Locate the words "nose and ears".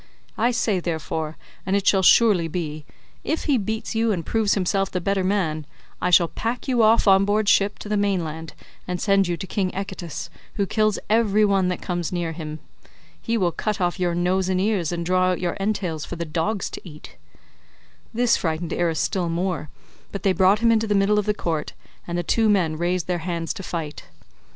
14.15-14.91